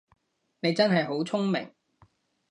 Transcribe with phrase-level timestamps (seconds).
[0.61, 1.71] 你真係好聰明